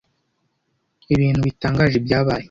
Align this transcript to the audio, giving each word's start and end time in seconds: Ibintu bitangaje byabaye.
Ibintu 1.13 1.39
bitangaje 1.47 1.97
byabaye. 2.05 2.39